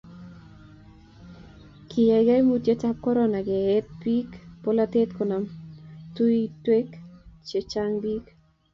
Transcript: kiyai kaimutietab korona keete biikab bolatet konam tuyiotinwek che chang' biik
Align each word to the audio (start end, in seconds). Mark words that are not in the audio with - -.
kiyai 1.89 2.25
kaimutietab 2.29 2.95
korona 3.05 3.39
keete 3.47 3.89
biikab 4.01 4.43
bolatet 4.63 5.09
konam 5.17 5.43
tuyiotinwek 6.13 6.89
che 7.47 7.59
chang' 7.71 7.97
biik 8.03 8.25